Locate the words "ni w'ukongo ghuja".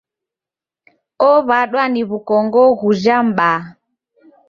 1.91-3.15